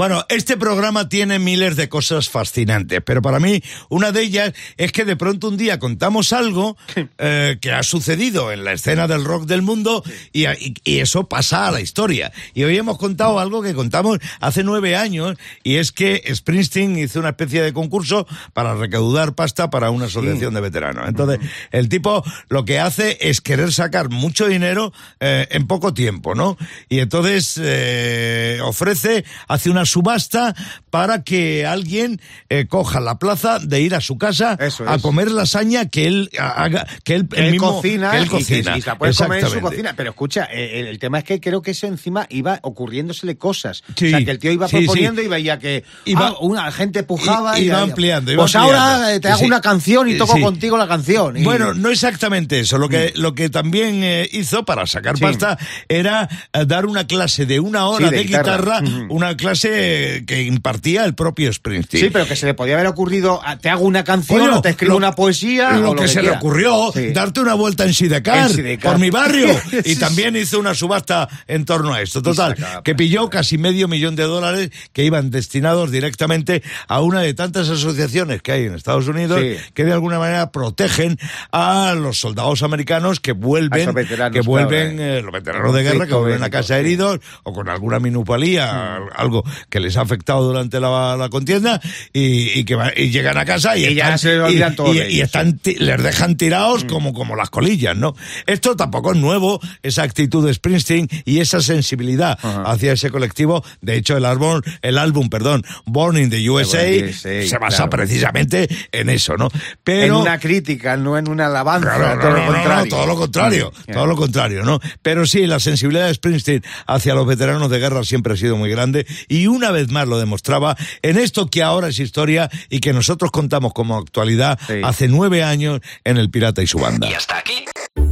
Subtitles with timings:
[0.00, 4.92] Bueno, este programa tiene miles de cosas fascinantes, pero para mí una de ellas es
[4.92, 6.78] que de pronto un día contamos algo
[7.18, 10.02] eh, que ha sucedido en la escena del rock del mundo
[10.32, 12.32] y, y- y eso pasa a la historia.
[12.54, 17.20] Y hoy hemos contado algo que contamos hace nueve años y es que Springsteen hizo
[17.20, 21.06] una especie de concurso para recaudar pasta para una asociación de veteranos.
[21.10, 21.40] Entonces,
[21.72, 26.56] el tipo lo que hace es querer sacar mucho dinero eh, en poco tiempo, ¿no?
[26.88, 30.54] Y entonces eh, ofrece, hace una subasta
[30.90, 35.02] para que alguien eh, coja la plaza de ir a su casa Eso a es.
[35.02, 38.30] comer lasaña que él haga, que él, Que él mismo- cocina, que él y que-
[38.36, 38.78] cocina.
[38.78, 39.94] y la puede comer en su cocina.
[39.96, 43.82] Pero escucha, eh, el, el tema es que creo que eso encima iba ocurriéndosele cosas.
[43.96, 45.26] Sí, o sea, que el tío iba sí, proponiendo sí.
[45.26, 48.84] y veía que Iba- ah, una gente pujaba y, iba ampliando, iba Pues ampliando.
[48.86, 51.36] ahora eh, te hago una canción y toco contigo la canción.
[51.36, 52.78] Y- Bueno, no exactamente eso.
[52.78, 56.28] Lo que, lo que también eh, hizo para sacar pasta era
[56.66, 58.80] dar una clase de una hora de guitarra.
[58.82, 59.06] Ujú.
[59.14, 62.04] una clase eh, que impartía el propio Springsteen.
[62.04, 64.70] Sí, pero que se le podía haber ocurrido, ah, te hago una canción o te
[64.70, 65.72] escribo lo- una poesía.
[65.72, 67.12] Lo, o que, se le ocurrió, Sí.
[67.12, 68.50] darte una vuelta en Sidecar,
[68.82, 69.48] por mi barrio.
[69.84, 72.22] y también hizo una subasta en torno a esto.
[72.22, 77.34] Total, que pilló casi medio millón de dólares que iban destinados directamente a una de
[77.34, 79.56] tantas asociaciones que hay en Estados Unidos Sí.
[79.74, 81.18] que de alguna manera protegen
[81.52, 83.94] a los soldados americanos que vuelven,
[84.32, 87.68] que vuelven, claro, eh, los veteranos de guerra que vuelven a casa heridos o con
[87.68, 91.80] alguna minupalía, algo que les ha afectado durante la, la contienda
[92.12, 94.76] y, y que va- y llegan a casa y, Y ya están, se olvidan y-
[94.76, 98.14] todos y- de y ellos, están ti- les dejan tirados como, como las colillas, ¿no?
[98.46, 103.64] Esto tampoco es nuevo, esa actitud de Springsteen y esa sensibilidad hacia ese colectivo.
[103.80, 107.12] De hecho, el álbum, el álbum, perdón, Born in the USA, the
[107.46, 109.46] se basa precisamente en eso, ¿no?
[109.46, 111.96] En Pero una crítica, no en una alabanza.
[111.96, 112.84] Claro, todo no, lo no, no, contrario.
[112.84, 114.80] no, todo lo contrario, Mm, todo lo contrario, ¿no?
[115.02, 118.70] Pero sí, la sensibilidad de Springsteen hacia los veteranos de guerra siempre ha sido muy
[118.70, 122.92] grande y una vez más lo demostraba en esto que ahora es historia y que
[122.92, 124.80] nosotros contamos como actualidad Sí.
[124.84, 127.08] hace nueve años en El Pirata y su banda.
[127.08, 127.64] Y hasta aquí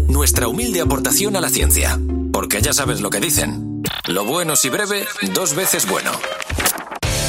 [0.09, 1.99] nuestra humilde aportación a la ciencia.
[2.33, 3.83] Porque ya sabes lo que dicen.
[4.07, 5.05] Lo bueno si breve,
[5.35, 6.13] dos veces bueno.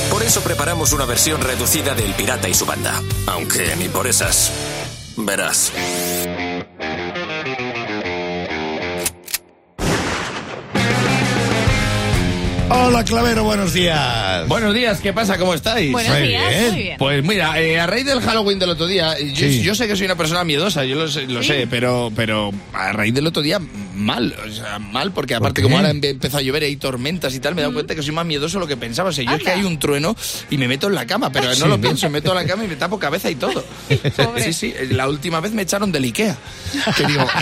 [0.09, 3.01] Por eso preparamos una versión reducida del Pirata y su banda.
[3.28, 4.51] Aunque ni por esas.
[5.17, 5.72] Verás.
[12.72, 14.47] Hola Clavero, buenos días.
[14.47, 15.38] Buenos días, ¿qué pasa?
[15.38, 15.91] ¿Cómo estáis?
[15.91, 16.72] Buenos Muy días, bien.
[16.74, 16.97] muy bien.
[17.00, 19.62] Pues mira, eh, a raíz del Halloween del otro día, yo, Sí.
[19.63, 21.47] yo sé que soy una persona miedosa, yo lo sé, lo Sí.
[21.50, 23.59] sé, pero, pero a raíz del otro día,
[23.99, 25.63] mal, o sea, mal, porque aparte qué?
[25.63, 27.93] como ahora empe- empezó a llover y hay tormentas y tal, me he dado cuenta
[27.95, 29.09] que soy más miedoso de lo que pensaba.
[29.09, 30.15] O sea, yo es que hay un trueno
[30.49, 32.65] y me meto en la cama, pero no lo pienso, me meto en la cama
[32.65, 33.63] y me tapo cabeza y todo.
[34.17, 34.43] Pobre.
[34.43, 36.38] Sí, sí, la última vez me echaron del Ikea.
[36.97, 37.27] Que digo...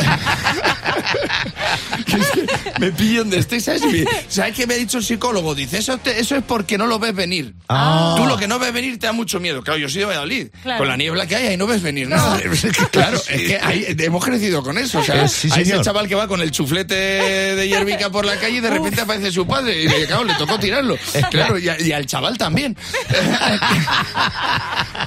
[2.06, 2.46] que es que
[2.79, 3.81] me pillo donde estoy, ¿sabes?
[4.29, 5.56] ¿Sabes qué me ha dicho el psicólogo?
[5.56, 7.53] Dice, eso, te- eso es porque no lo ves venir.
[7.69, 8.16] Ah.
[8.17, 9.62] Tú lo que no ves venir te da mucho miedo.
[9.63, 10.47] Claro, yo soy de Valladolid.
[10.63, 10.79] Claro.
[10.79, 12.40] Con la niebla que hay, ahí no ves venir nada.
[12.91, 15.00] claro, es que ahí hemos crecido con eso.
[15.00, 18.25] O sea, Eh, sí, hay ese chaval que va con el chuflete de hierbica por
[18.25, 19.84] la calle y de repente aparece su padre.
[19.84, 20.97] Y claro, le tocó tirarlo.
[21.31, 22.75] Claro, y, a- y al chaval también.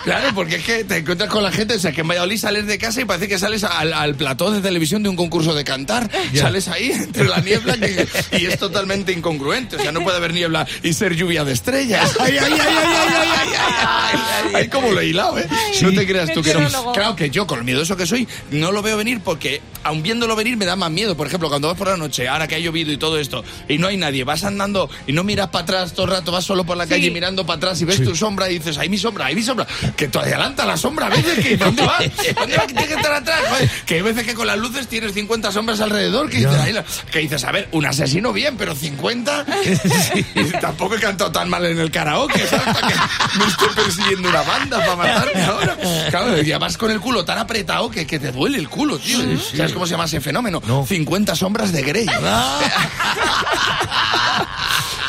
[0.04, 2.66] claro, porque es que te encuentras con la gente, o sea, que en Valladolid sales
[2.66, 5.64] de casa y parece que sales al, al plató de televisión de un concurso de
[5.64, 6.10] cantar.
[6.34, 8.06] Sales ahí entre la niebla que-
[8.38, 9.76] y es totalmente incongruente.
[9.76, 12.14] O sea, no puede haber niebla y ser lluvia de estrellas.
[12.20, 15.46] Ay, ay, ay, ay, ay, ay, ay, ay, ay, cómo lo he hilado, ¿eh?
[15.82, 16.92] No te creas tú que no.
[16.92, 20.36] Claro que yo, con lo miedoso que soy, no lo veo venir porque, aun viéndolo
[20.36, 21.16] venir, me da más miedo.
[21.16, 23.78] Por ejemplo, cuando vas por la noche, ahora que ha llovido y todo esto, y
[23.78, 26.64] no hay nadie, vas andando y no miras para atrás todo el rato, vas solo
[26.64, 29.26] por la calle mirando para atrás y ves tu sombra y dices, ahí mi sombra,
[29.26, 29.66] ahí mi sombra.
[29.96, 31.98] Que te adelanta la sombra a veces, que ¿dónde va?
[32.38, 32.66] ¿Dónde va?
[32.66, 33.40] Que tiene que estar atrás.
[33.48, 36.72] Joder, que hay veces que con las luces tienes 50 sombras alrededor, que dices, ahí
[36.72, 39.46] la- que dices, a ver, un asesino bien, pero 50.
[40.34, 42.64] Y tampoco he cantado tan mal en el karaoke, ¿sabes?
[42.74, 42.94] Para que
[43.38, 45.76] me estoy persiguiendo una banda para matarme ahora.
[46.10, 49.18] Claro, ya vas con el culo tan apretado que, que te duele el culo, tío.
[49.56, 50.60] ¿Sabes cómo se llama ese fenómeno?
[50.86, 52.06] 50 sombras de Grey.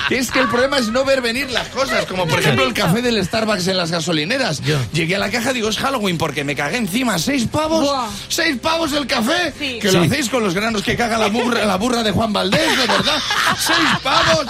[0.10, 3.02] Es que el problema es no ver venir las cosas, como por ejemplo el café
[3.02, 4.62] del Starbucks en las gasolineras.
[4.94, 7.18] Llegué a la caja, digo, es Halloween porque me cagué encima.
[7.20, 7.84] ¿Seis pavos?
[7.84, 8.10] Buah.
[8.28, 9.54] ¿Seis pavos el café?
[9.58, 9.80] Sí.
[9.82, 12.78] Que lo hacéis con los granos que caga la burra, la burra de Juan Valdés,
[12.78, 13.20] de verdad.
[13.58, 14.46] ¿Seis pavos?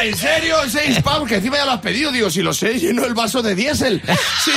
[0.00, 0.56] ¿En serio?
[0.68, 1.28] ¿Seis pavos?
[1.28, 2.10] Que encima ya lo has pedido.
[2.12, 4.02] Digo, si lo sé, lleno el vaso de diésel.
[4.44, 4.52] Sí.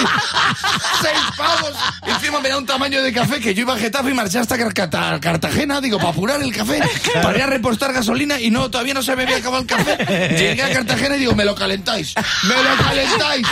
[1.01, 1.73] ¡Seis pavos!
[2.05, 4.57] Encima me da un tamaño de café que yo iba a Getafe y marché hasta
[4.73, 6.81] Cartagena, digo, para apurar el café,
[7.21, 9.96] para ir a repostar gasolina y no, todavía no se me había acabado el café.
[9.97, 12.13] Llegué a Cartagena y digo, me lo calentáis,
[12.43, 13.47] me lo calentáis,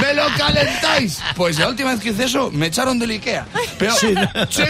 [0.00, 1.18] me lo calentáis.
[1.34, 3.46] Pues la última vez que hice eso, me echaron del Ikea.
[3.78, 4.14] Pero, sí,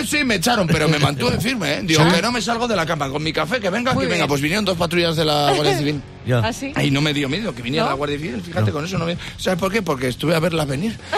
[0.06, 1.80] sí, me echaron, pero me mantuve firme, ¿eh?
[1.82, 4.06] Digo, que no me salgo de la cama con mi café, que venga, Muy que
[4.08, 4.25] venga.
[4.25, 4.28] bien.
[4.28, 6.02] Pues vinieron dos patrullas de la Guardia Civil.
[6.26, 6.38] Ya.
[6.40, 6.72] ¿Ah, sí?
[6.75, 7.90] Ahí no me dio miedo que viniera ¿No?
[7.90, 9.16] la Guardia Civil, fíjate, con eso no me...
[9.38, 9.81] ¿Sabes por qué?
[9.82, 10.98] Porque estuve a verlas venir.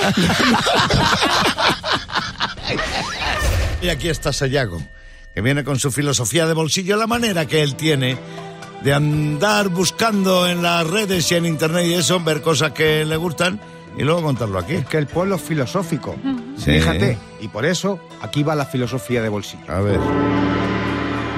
[3.83, 4.83] Y aquí está Sayago,
[5.35, 8.19] que viene con su filosofía de bolsillo, la manera que él tiene
[8.83, 13.17] de andar buscando en las redes y en internet y eso, ver cosas que le
[13.17, 13.61] gustan
[13.97, 14.83] y luego contarlo aquí.
[14.89, 16.17] Que el pueblo es filosófico.
[16.57, 16.73] Sí.
[16.73, 17.19] Fíjate.
[17.41, 19.65] Y por eso, aquí va la filosofía de bolsillo.
[19.71, 19.99] A ver.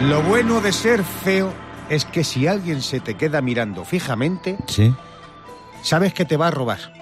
[0.02, 1.52] Lo bueno de ser feo
[1.88, 4.92] es que si alguien se te queda mirando fijamente, Sí.
[5.82, 7.01] sabes que te va a robar.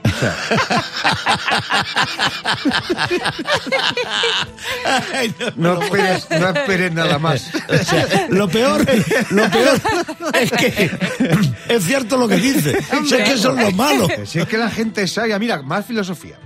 [5.57, 7.51] No esperes, no esperes nada más.
[7.69, 8.87] O sea, lo peor,
[9.31, 9.81] lo peor
[10.35, 10.91] es que
[11.69, 12.77] es cierto lo que dice.
[13.07, 14.09] Si es que eso es lo malo.
[14.25, 16.37] Si es que la gente sabe, mira, más filosofía.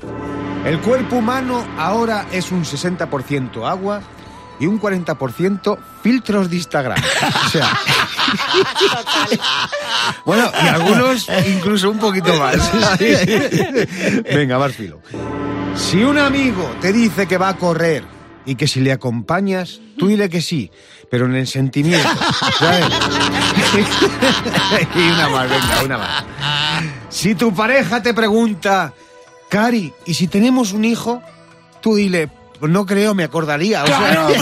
[0.65, 4.01] El cuerpo humano ahora es un 60% agua
[4.61, 6.99] y un 40% filtros de Instagram.
[7.47, 7.79] O sea,
[10.25, 12.57] bueno, y algunos incluso un poquito más.
[14.25, 15.01] Venga, más filo.
[15.77, 18.05] Si un amigo te dice que va a correr
[18.47, 20.71] y que si le acompañas, tú dile que sí,
[21.11, 22.09] pero en el sentimiento.
[22.59, 22.87] ¿sabes?
[24.95, 26.25] y una más, venga, una más.
[27.09, 28.93] Si tu pareja te pregunta,
[29.49, 31.23] Cari, ¿y si tenemos un hijo?
[31.81, 32.29] Tú dile,
[32.61, 33.85] no creo, me acordaría.
[33.85, 34.29] O sea,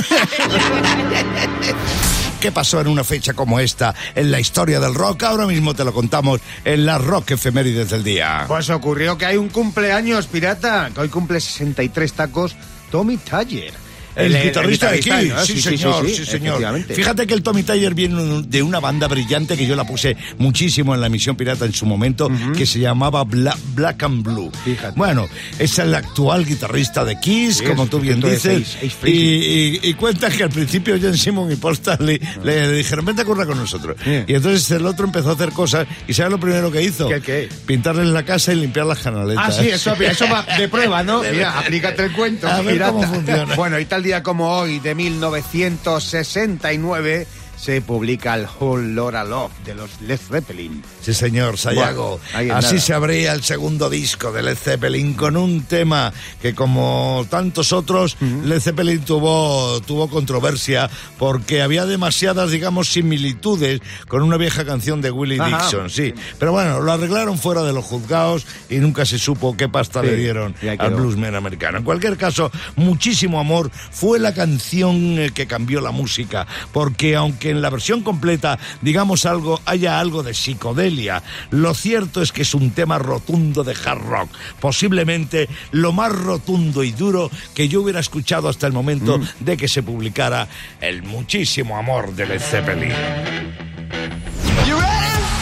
[2.43, 5.23] ¿Qué pasó en una fecha como esta en la historia del rock?
[5.23, 8.47] Ahora mismo te lo contamos en las rock efemérides del día.
[8.49, 12.57] Pues ocurrió que hay un cumpleaños, pirata, que hoy cumple 63 tacos,
[12.91, 13.73] Tommy Taller.
[14.15, 15.45] El, guitarrista de Kiss, ¿no?
[15.47, 16.57] sí, señor, sí, señor.
[16.57, 16.95] efectivamente.
[16.95, 20.95] Fíjate que el Tommy Tyler viene de una banda brillante que yo la puse muchísimo
[20.95, 24.51] en la emisión pirata en su momento, que se llamaba Bla- Black and Blue.
[24.65, 24.99] Fíjate.
[24.99, 25.29] Bueno,
[25.59, 29.81] es el actual guitarrista de Kiss, Sí, como tú bien dices, Ace- Ace y, y,
[29.83, 33.25] y cuenta que al principio John Simon y Paul Stanley le, le dijeron, vente a
[33.25, 33.97] currar con nosotros.
[34.05, 34.25] Sí.
[34.27, 37.09] Y entonces el otro empezó a hacer cosas, y ¿sabes lo primero que hizo?
[37.09, 37.49] ¿Qué, qué?
[37.67, 39.45] Pintarles la casa y limpiar las canaletas.
[39.49, 41.23] Ah, sí, eso, eso va de prueba, ¿no?
[41.33, 42.47] Mira, aplícate el cuento.
[42.49, 42.93] A ver pirata.
[42.93, 43.55] cómo funciona.
[43.55, 47.27] Bueno, y tal día como hoy, de 1969,
[47.63, 50.83] se publica el Whole Lotta Love de los Led Zeppelin.
[51.01, 52.19] Sí, señor, Sayago.
[52.33, 52.79] Bueno, Así nada.
[52.81, 58.17] se abría el segundo disco de Led Zeppelin con un tema que, como tantos otros,
[58.21, 65.13] Led Zeppelin tuvo, tuvo controversia porque había demasiadas, digamos, similitudes con una vieja canción de
[65.13, 65.59] Willie Ajá.
[65.59, 66.13] Dixon, sí.
[66.41, 70.09] Pero bueno, lo arreglaron fuera de los juzgados y nunca se supo qué pasta Sí,
[70.09, 71.79] le dieron al bluesman americano.
[71.79, 77.52] En cualquier caso, muchísimo amor fue la canción eh, que cambió la música, porque aunque
[77.53, 82.55] en la versión completa, digamos algo, haya algo de psicodelia, lo cierto es que es
[82.55, 88.01] un tema rotundo de hard rock, posiblemente lo más rotundo y duro que yo hubiera
[88.01, 90.49] escuchado hasta el momento de que se publicara
[90.81, 92.93] el muchísimo amor de Led Zeppelin.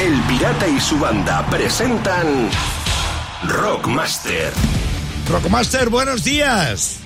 [0.00, 2.48] El Pirata y su banda presentan
[3.44, 4.50] Rockmaster.
[5.28, 7.00] Rockmaster, buenos días.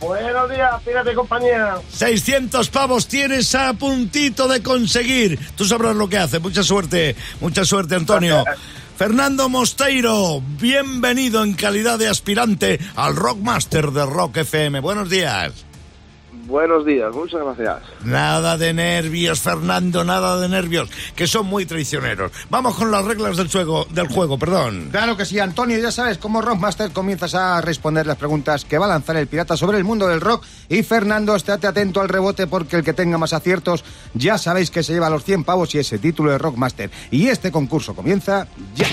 [0.00, 1.76] Buenos días, fíjate compañía.
[1.90, 5.38] 600 pavos tienes a puntito de conseguir.
[5.56, 6.38] Tú sabrás lo que hace.
[6.38, 8.44] Mucha suerte, mucha suerte, Antonio.
[8.96, 14.80] Fernando Mosteiro, bienvenido en calidad de aspirante al Rockmaster de Rock FM.
[14.80, 15.65] Buenos días.
[16.46, 17.78] Buenos días, muchas gracias.
[18.04, 22.30] Nada de nervios, Fernando, nada de nervios, que son muy traicioneros.
[22.50, 24.88] Vamos con las reglas del juego, del juego, perdón.
[24.92, 28.86] Claro que sí, Antonio, ya sabes, como Rockmaster comienzas a responder las preguntas que va
[28.86, 30.44] a lanzar el pirata sobre el mundo del rock.
[30.68, 34.84] Y Fernando, estate atento al rebote porque el que tenga más aciertos, ya sabéis que
[34.84, 36.90] se lleva los 100 pavos y ese título de Rockmaster.
[37.10, 38.86] Y este concurso comienza ya.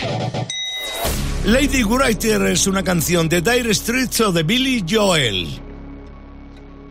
[1.46, 5.73] Lady Writer es una canción de Dire Straits o de Billy Joel.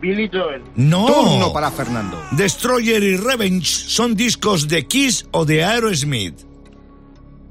[0.02, 1.06] Billy Joel, No.
[1.06, 2.20] Turno para Fernando.
[2.32, 6.34] Destroyer y Revenge son discos de Kiss o de Aerosmith.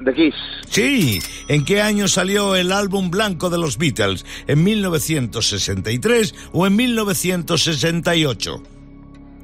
[0.04, 0.36] The Kiss,
[0.68, 4.26] Sí, ¿en qué año salió el álbum blanco de los Beatles?
[4.48, 8.64] ¿En 1963 o en 1968?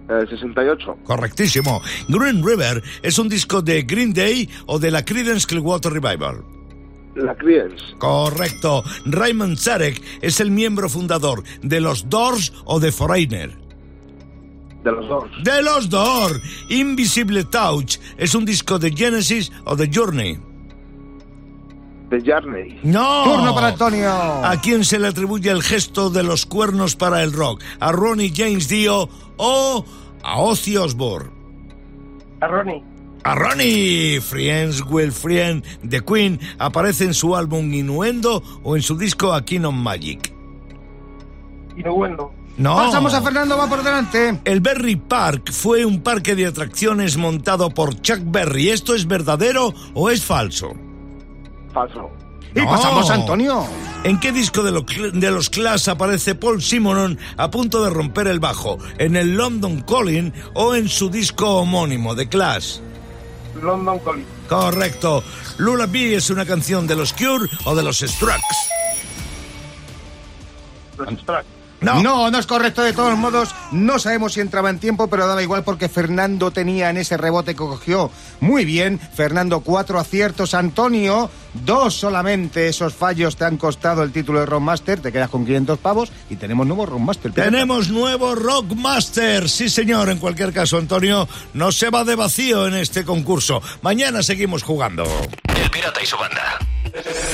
[0.09, 0.97] el 68.
[1.03, 1.81] Correctísimo.
[2.07, 6.43] Green River es un disco de Green Day o de la Creedence Clearwater Revival.
[7.17, 8.83] La Creedence, Correcto.
[9.05, 13.57] Raymond Zarek es el miembro fundador de los Doors o de Foreigner.
[14.83, 15.23] de los dos.
[15.43, 16.39] De los Doors.
[16.69, 20.39] Invisible Touch es un disco de Genesis o de Journey.
[22.09, 23.23] The Journey, No.
[23.25, 24.09] Turno para Antonio.
[24.09, 27.61] ¿A quién se le atribuye el gesto de los cuernos para el rock?
[27.81, 29.85] ¿A Ronnie James Dio o
[30.23, 31.31] a Ozzy Osbourne?
[32.39, 32.81] a Ronnie,
[33.27, 38.97] A Ronnie, Friends Will Friend de Queen, aparece en su álbum Innuendo o en su
[38.97, 40.31] disco Aquí on Magic.
[41.75, 42.75] Y no.
[42.77, 44.39] Pasamos a Fernando, va por delante.
[44.45, 48.69] El Berry Park fue un parque de atracciones montado por Chuck Berry.
[48.69, 50.71] ¿Esto es verdadero o es falso?
[51.73, 52.09] Falso.
[52.55, 52.69] Y No.
[52.69, 53.65] pasamos a Antonio.
[54.05, 58.27] ¿En qué disco de, lo- de los Clash aparece Paul Simonon a punto de romper
[58.27, 58.77] el bajo?
[58.99, 62.77] ¿En el London Calling o en su disco homónimo, The Clash?
[63.61, 64.25] London Calling.
[64.47, 65.23] Correcto.
[65.57, 68.41] Lullaby es una canción de los Cure o de los Strokes.
[70.97, 71.56] Los.
[71.81, 72.01] No.
[72.01, 73.53] No, no es correcto de todos modos.
[73.71, 77.51] No sabemos si entraba en tiempo, pero daba igual porque Fernando tenía en ese rebote
[77.51, 78.99] que cogió muy bien.
[78.99, 80.53] Fernando, cuatro aciertos.
[80.53, 82.67] Antonio, dos solamente.
[82.67, 84.99] Esos fallos te han costado el título de Rockmaster.
[84.99, 87.31] Te quedas con 500 pavos y tenemos nuevo Rockmaster.
[87.33, 89.47] Tenemos nuevo Rockmaster.
[89.47, 90.09] Sí, señor.
[90.09, 93.61] En cualquier caso, Antonio, no se va de vacío en este concurso.
[93.81, 95.03] Mañana seguimos jugando.
[95.63, 96.57] El Pirata y su banda.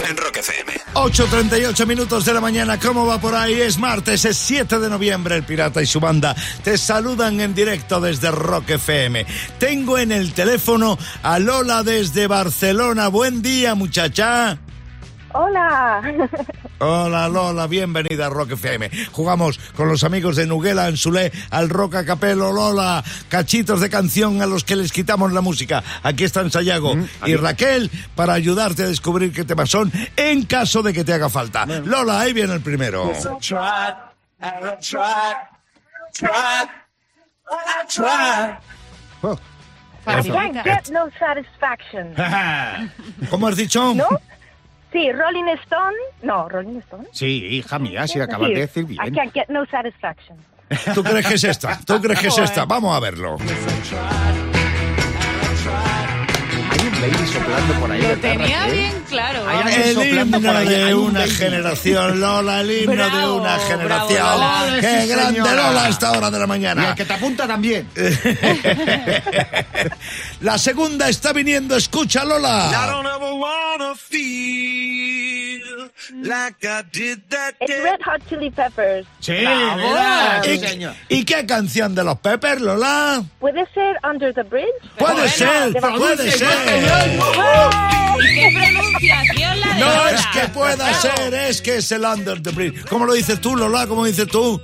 [0.09, 0.73] En Rock FM.
[0.93, 3.53] 8.38 minutos de la mañana, ¿cómo va por ahí?
[3.53, 7.99] Es martes, es 7 de noviembre, el Pirata y su banda te saludan en directo
[7.99, 9.25] desde Rock FM.
[9.59, 13.07] Tengo en el teléfono a Lola desde Barcelona.
[13.07, 14.59] Buen día, muchacha.
[15.33, 16.01] Hola.
[16.77, 18.89] Hola Lola, bienvenida a Rock FM.
[19.11, 22.51] Jugamos con los amigos de Nuguela Anzulé al Rock a Capelo.
[22.51, 25.83] Lola, cachitos de canción a los que les quitamos la música.
[26.03, 30.93] Aquí están Sayago y Raquel para ayudarte a descubrir qué temas son en caso de
[30.93, 31.65] que te haga falta.
[31.65, 33.11] Lola, ahí viene el primero.
[39.23, 39.39] Oh,
[40.05, 42.13] Can't get no satisfaction.
[43.29, 43.93] ¿Cómo has dicho?
[43.95, 44.07] ¿No?
[44.93, 45.95] Sí, Rolling Stone.
[46.21, 47.07] No, Rolling Stone.
[47.11, 49.13] Sí, hija mía, si acabas Sí, de decir I bien.
[49.15, 50.37] can't get no satisfaction.
[50.95, 51.79] ¿Tú crees que es esta?
[51.85, 52.63] ¿Tú crees que es esta?
[52.65, 53.37] Vamos a verlo.
[57.03, 58.01] Baby soplando por ahí.
[58.01, 58.77] Lo ¿verdad, tenía Raquel?
[58.77, 59.47] bien claro.
[59.49, 60.67] Hay alguien El soplando himno por ahí.
[60.69, 61.31] de Hay un una baby.
[61.31, 64.25] generación, Lola, el himno de Bravo, una bravo, generación.
[64.31, 64.63] Lola.
[64.79, 65.55] ¡Qué Sí, grande señora.
[65.67, 66.89] Lola a esta hora de la Y mañana!
[66.89, 67.89] el que te apunta también.
[70.41, 72.69] La segunda está viniendo, escucha Lola.
[76.09, 79.05] It's Red Hot Chili Peppers.
[79.19, 79.77] Sí, Bravo.
[79.77, 80.43] ¿verdad?
[80.43, 80.93] ¿Y, Sí, señor.
[81.09, 83.23] y qué canción de los Peppers, Lola?
[83.39, 84.65] ¿Puede ser Under the Bridge?
[84.97, 86.47] Puede Bueno, ser, de puede ser.
[88.19, 90.11] ¿Y qué pronunciación la de No Lola?
[90.11, 92.85] es que pueda ser, es que es el Under the Bridge.
[92.89, 93.87] ¿Cómo lo dices tú, Lola?
[93.87, 94.61] ¿Cómo dices tú?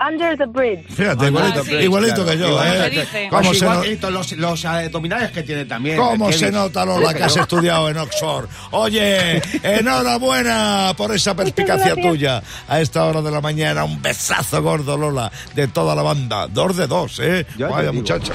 [0.00, 0.86] Under the Bridge.
[0.88, 1.72] Fíjate, igualito, sí.
[1.74, 2.90] igualito que yo, Igual ¿eh?
[2.90, 3.26] dice.
[3.30, 5.96] ¿Cómo Pues se, no- igualito los, los abdominales que tiene también.
[5.96, 8.48] cómo se nota, Lola, que has estudiado en Oxford?
[8.72, 13.84] Oye, enhorabuena por esa perspicacia tuya a esta hora de la mañana.
[13.84, 16.48] Un besazo gordo, Lola, de toda la banda.
[16.48, 17.46] Dos de dos, ¿eh?
[17.56, 18.32] Ya Vaya muchacha.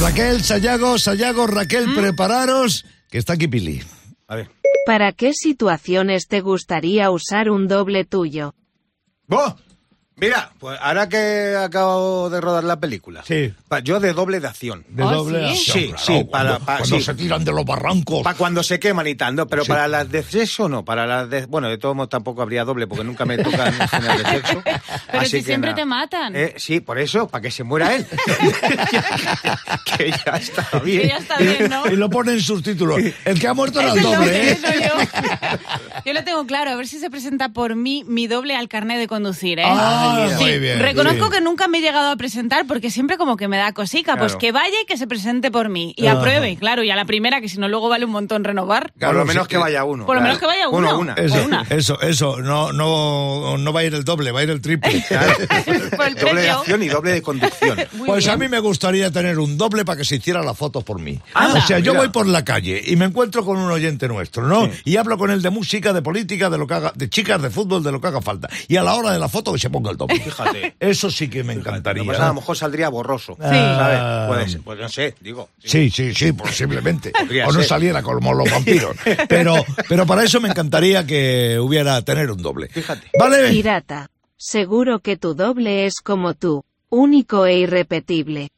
[0.00, 3.82] Raquel, Sayago, Sayago, Raquel, prepararos, que está aquí Pili.
[4.28, 4.50] A ver.
[4.86, 8.54] ¿Para qué situaciones te gustaría usar un doble tuyo?
[9.28, 9.54] ¡Vos!
[10.16, 13.22] Mira, pues ahora que acabo de rodar la película.
[13.26, 13.52] Sí.
[13.66, 14.84] pa- Yo de doble de acción.
[14.88, 15.70] De ¿Oh, doble sí?
[15.70, 17.02] acción, Sí, claro, sí, para- cuando, para- cuando sí.
[17.02, 18.22] se tiran de los barrancos.
[18.22, 19.46] Para cuando se queman y tal, ¿no?
[19.48, 19.68] Pero Sí.
[19.70, 21.46] para las de sexo no, para las de...
[21.46, 24.62] Bueno, de todos modos tampoco habría doble porque nunca me tocan escenas de sexo.
[25.10, 26.36] Pero Así si que siempre te matan.
[26.36, 28.06] Eh, sí, por eso, para que se muera él.
[29.96, 31.02] que ya está bien.
[31.02, 31.86] Que ya está bien, ¿no?
[31.88, 33.00] Y lo pone en sus títulos.
[33.24, 34.58] El que ha muerto era el doble, ¿eh?
[34.62, 36.00] yo.
[36.04, 38.98] Yo lo tengo claro, a ver si se presenta por mí mi doble al carnet
[38.98, 39.64] de conducir, ¿eh?
[39.66, 40.01] Ah,
[40.38, 41.32] Sí, muy bien, Reconozco sí.
[41.32, 44.16] que nunca me he llegado a presentar porque siempre como que me da cosica.
[44.16, 44.38] Pues Claro.
[44.38, 45.94] que vaya y que se presente por mí.
[45.96, 48.90] Y apruebe, claro, y a la primera, que si no luego vale un montón renovar.
[48.92, 50.06] Por Claro, lo menos sí, que vaya uno.
[50.06, 50.22] Por lo claro.
[50.22, 50.88] menos que vaya uno.
[50.88, 51.14] Uno, una.
[51.14, 51.66] Eso, O una.
[51.70, 55.04] eso, eso, no, no, no va a ir el doble, va a ir el triple.
[55.96, 57.78] Por el Doble de acción y doble de conducción.
[57.92, 60.82] Muy Pues a mí me gustaría tener un doble para que se hiciera la foto
[60.82, 61.18] por mí.
[61.34, 61.58] Anda.
[61.58, 64.68] o sea, yo voy por la calle y me encuentro con un oyente nuestro, ¿no?
[64.84, 67.50] Y hablo con él de música, de política, de lo que haga, de chicas, de
[67.50, 68.48] fútbol, de lo que haga falta.
[68.68, 70.20] Y a la hora de la foto que se ponga el.
[70.22, 70.74] Fíjate.
[70.80, 72.02] Eso sí que me encantaría.
[72.02, 73.34] Lo que pasa, a lo mejor saldría borroso.
[73.34, 73.48] Sí.
[73.48, 74.28] ¿Sabes?
[74.28, 75.48] Puede ser, pues no sé, digo.
[75.62, 77.10] Sí, sí, sí, posiblemente.
[77.18, 77.68] Podría o no ser.
[77.68, 78.96] saliera como los vampiros.
[79.28, 79.54] Pero,
[79.88, 82.68] pero para eso me encantaría que hubiera tener un doble.
[82.68, 83.08] Fíjate.
[83.18, 83.48] ¿Vale?
[83.50, 84.08] Pirata.
[84.36, 88.50] Seguro que tu doble es como tú, único e irrepetible.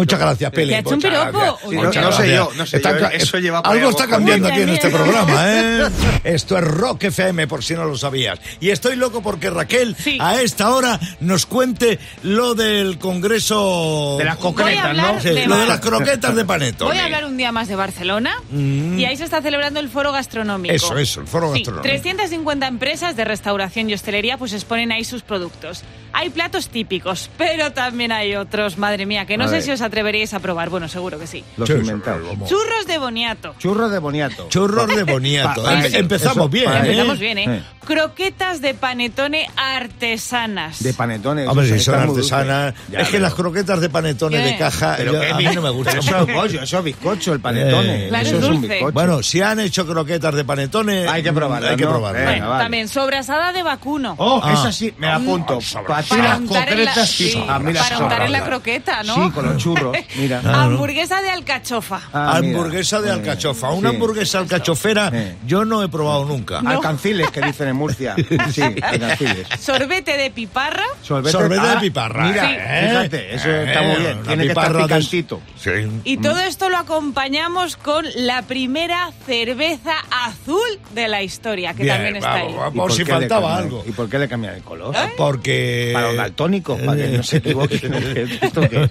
[0.00, 0.68] Muchas gracias, Pili.
[0.68, 1.38] ¿Te ha hecho un piropo?
[1.38, 4.60] no- Muchas no sé yo, no sé yo, ca- eso lleva Algo está cambiando aquí
[4.62, 5.88] en este programa, ¿eh?
[6.24, 8.38] Esto es Rock FM, por si no lo sabías.
[8.60, 10.18] Y estoy loco porque Raquel, Sí.
[10.20, 14.16] a esta hora, nos cuente lo del Congreso...
[14.18, 15.20] De las concretas, ¿no?
[15.20, 16.90] Sí, de lo de las croquetas de Panettone.
[16.90, 20.12] Voy a hablar un día más de Barcelona y ahí se está celebrando el foro
[20.12, 20.72] gastronómico.
[20.72, 20.76] Mm.
[20.76, 21.82] Eso, eso, el foro Sí, gastronómico.
[21.88, 25.82] 350 empresas de restauración y hostelería pues exponen ahí sus productos.
[26.12, 29.62] Hay platos típicos, pero también hay otros, madre mía, que no A sé ver.
[29.62, 30.70] si os atreveríais a probar.
[30.70, 31.44] Bueno, seguro que sí.
[31.56, 32.22] Los sí, inventados.
[32.48, 33.54] Churros de boniato.
[33.58, 34.46] Churros de boniato.
[34.48, 35.62] Churros de boniato.
[35.62, 36.76] Pa- pa- Em- Empezamos eso, bien, ¿eh?
[36.78, 37.44] Empezamos bien, ¿eh?
[37.56, 37.62] Eh.
[37.84, 40.82] Croquetas de panetone artesanas.
[40.82, 41.48] De panetones.
[41.48, 42.74] Hombre, si son artesanas.
[42.92, 44.42] Es que las croquetas de panetone ¿Qué?
[44.44, 45.98] de caja Pero yo- qué a mí no me gustan.
[45.98, 48.06] Eso es bollo, eso es bizcocho, el panetone.
[48.06, 48.08] Eh.
[48.08, 48.74] Claro, eso es es un dulce.
[48.74, 48.92] bizcocho.
[48.92, 51.08] Bueno, si han hecho croquetas de panetone.
[51.08, 51.90] Hay que probarlas, Hay que ¿no?
[51.90, 52.20] probarlas.
[52.22, 52.62] Venga, Bueno, vale.
[52.64, 54.14] también sobrasada de vacuno.
[54.18, 54.52] Oh, Ah.
[54.54, 55.58] esa sí, me la apunto.
[55.86, 57.44] Para untar en la- concretas, sí, sí.
[57.48, 59.14] A mí las para untar en la croqueta, ¿no?
[59.14, 59.79] Sí, con los churros,
[60.16, 60.42] mira.
[60.44, 62.00] Ah, Hamburguesa de alcachofa.
[62.12, 62.56] Ah, mira.
[62.58, 63.70] hamburguesa de Eh, alcachofa.
[63.70, 63.96] Una sí.
[63.96, 65.36] hamburguesa alcachofera Eh.
[65.46, 66.60] yo no he probado nunca.
[66.60, 68.14] Alcanciles, que dicen en Murcia.
[68.52, 69.46] Sí, alcanciles.
[69.60, 70.84] Sorbete de piparra.
[71.02, 72.24] Sorbete, Sorbete de ah, piparra.
[72.24, 72.88] Mira, ¿eh?
[72.88, 74.22] fíjate, eso está muy bien.
[74.22, 75.00] Tiene que estar de-.
[75.00, 75.70] Sí.
[76.04, 80.60] Y todo esto lo acompañamos con la primera cerveza azul
[80.94, 82.54] de la historia, que Bien, también está vamos, ahí.
[82.56, 82.74] vamos.
[82.74, 83.84] ¿Y Por si qué le faltaba algo.
[83.86, 84.94] ¿Y por qué le cambian el color?
[85.16, 85.90] Porque.
[85.92, 87.94] Para los daltónicos, para que no se equivoquen.
[88.42, 88.90] ¿Esto qué?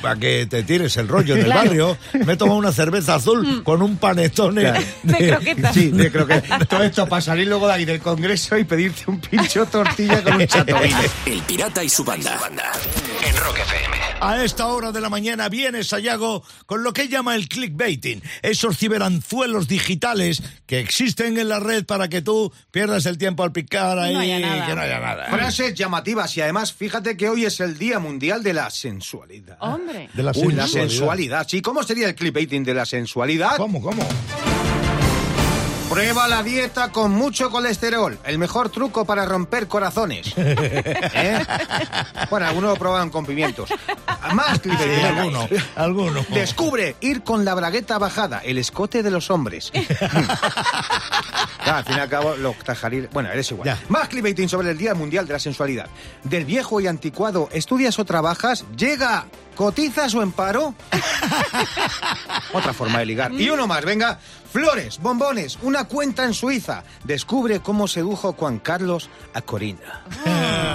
[0.00, 1.60] Para que te tires el rollo en el Claro.
[1.64, 4.80] barrio, me he tomado una cerveza azul con un panetone Claro.
[5.02, 5.74] De croquetas.
[5.74, 9.04] Sí, de creo que todo esto para salir luego de ahí del congreso y pedirte
[9.06, 10.98] un pincho tortilla con un chatovino.
[11.26, 12.38] El pirata y su banda.
[13.26, 13.96] En Rock FM.
[14.22, 18.76] A esta hora de la mañana viene Sayago con lo que llama el clickbaiting, esos
[18.76, 23.98] ciberanzuelos digitales que existen en la red para que tú pierdas el tiempo al picar
[23.98, 24.66] ahí haya nada.
[24.66, 25.26] que no haya nada.
[25.30, 29.56] Frases llamativas y además fíjate que hoy es el Día Mundial de la Sensualidad.
[29.60, 30.09] Hombre.
[30.14, 31.46] De la Uy, la sensualidad.
[31.48, 33.56] Sí, ¿cómo sería el clickbaiting de la sensualidad?
[33.56, 34.06] ¿Cómo, cómo?
[35.90, 38.16] Prueba la dieta con mucho colesterol.
[38.24, 40.32] El mejor truco para romper corazones.
[40.36, 41.44] ¿Eh?
[42.30, 43.68] Bueno, algunos lo proban con pimientos.
[44.32, 44.70] Más Sí,
[45.04, 46.24] alguno, alguno.
[46.28, 49.72] Descubre ir con la bragueta bajada, el escote de los hombres.
[51.76, 53.10] Al fin y al cabo, los tajariles.
[53.12, 53.66] Bueno, eres igual.
[53.66, 53.78] Ya.
[53.88, 55.86] Más clickbaiting sobre el Día Mundial de la Sensualidad.
[56.24, 58.64] Del viejo y anticuado, ¿estudias o trabajas?
[58.76, 59.26] Llega.
[59.54, 60.74] ¿Cotizas o en paro?
[62.52, 63.32] Otra forma de ligar.
[63.32, 64.18] Y uno más, venga.
[64.52, 66.82] Flores, bombones, una cuenta en Suiza.
[67.04, 70.02] Descubre cómo sedujo Juan Carlos a Corina.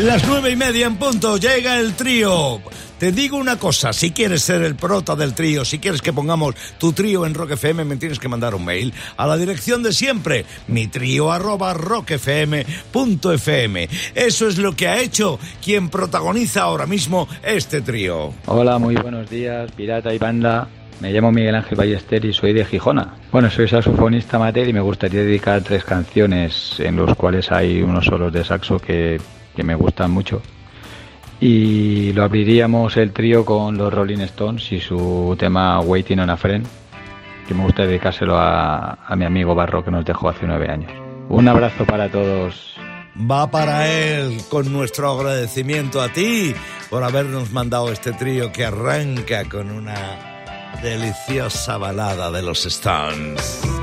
[0.00, 2.60] Las nueve y media en punto, llega el trío.
[2.98, 6.54] Te digo una cosa, si quieres ser el prota del trío, si quieres que pongamos
[6.78, 9.92] tu trío en Rock FM, me tienes que mandar un mail a la dirección de
[9.92, 12.66] siempre, mi trío arroba rockfm.fm.
[14.14, 18.32] Eso es lo que ha hecho quien protagoniza ahora mismo este trío.
[18.46, 20.66] Hola, muy buenos días, pirata y banda.
[21.00, 23.16] Me llamo Miguel Ángel Ballester y soy de Gijona.
[23.30, 28.06] Bueno, soy saxofonista amateur y me gustaría dedicar tres canciones en los cuales hay unos
[28.06, 29.20] solos de saxo que,
[29.54, 30.40] que me gustan mucho.
[31.40, 36.36] Y lo abriríamos el trío con los Rolling Stones y su tema Waiting on a
[36.36, 36.66] Friend,
[37.46, 40.90] que me gusta dedicárselo a, a mi amigo Barro que nos dejó hace nueve años.
[41.28, 42.76] Un abrazo para todos.
[43.18, 46.54] Va para él con nuestro agradecimiento a ti
[46.90, 49.96] por habernos mandado este trío que arranca con una
[50.82, 53.75] deliciosa balada de los Stones.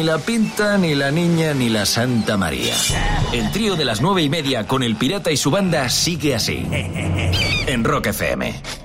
[0.00, 2.74] Ni la Pinta, ni la Niña, ni la Santa María.
[3.34, 6.66] El trío de las nueve y media con el pirata y su banda sigue así.
[7.66, 8.79] En Rock FM.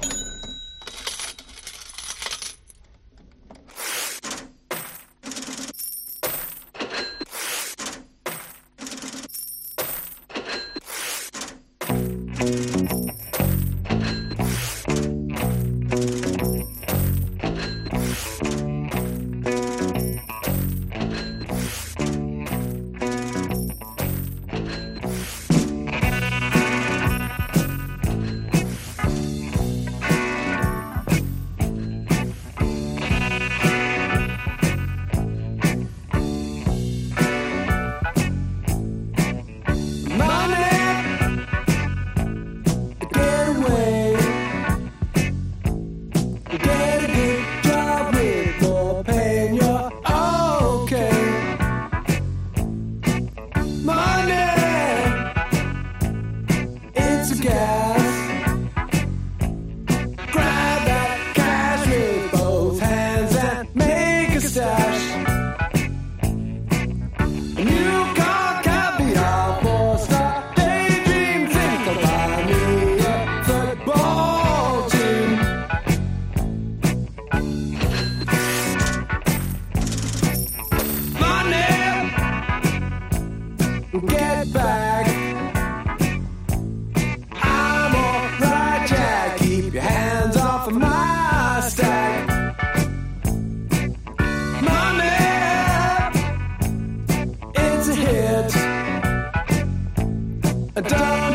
[100.75, 101.34] Don't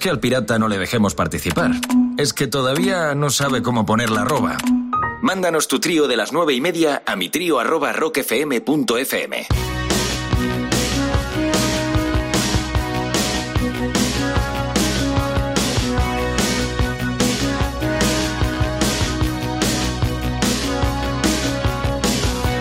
[0.00, 1.72] es que al pirata no le dejemos participar,
[2.16, 4.56] es que todavía no sabe cómo poner la arroba.
[5.20, 9.46] Mándanos tu trío de las nueve y media a mi trío arroba rockfm.fm.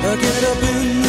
[0.02, 1.09] I get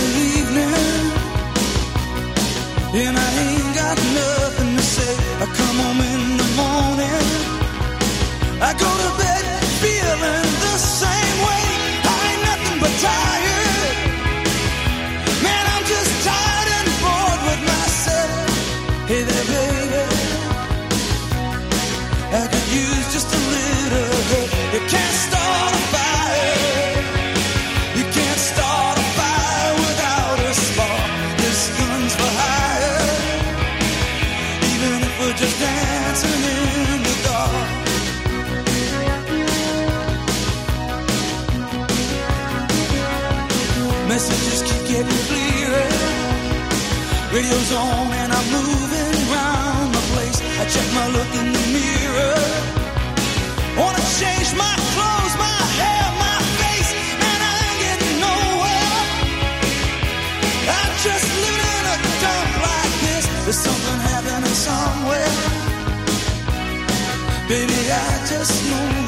[68.41, 69.00] just know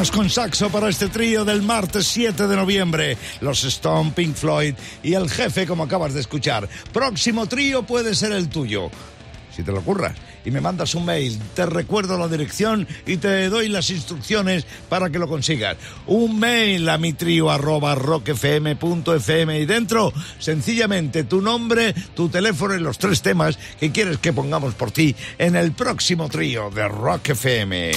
[0.00, 3.18] Temas con saxo para este trío del martes 7 de noviembre.
[3.42, 6.66] Los Stone, Pink Floyd y el jefe, como acabas de escuchar.
[6.90, 8.90] Próximo trío puede ser el tuyo.
[9.54, 10.14] Si te lo ocurra.
[10.42, 15.10] Y me mandas un mail, te recuerdo la dirección y te doy las instrucciones para
[15.10, 15.76] que lo consigas.
[16.06, 22.80] Un mail a mi trío arroba rockfm.fm y dentro, sencillamente tu nombre, tu teléfono y
[22.80, 27.28] los tres temas que quieres que pongamos por ti en el próximo trío de Rock
[27.28, 27.92] FM.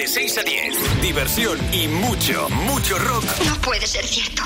[0.00, 4.42] De 6 a 10, diversión y mucho, mucho rock No puede ser cierto.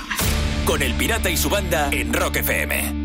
[0.65, 3.04] con El Pirata y su banda en Rock FM.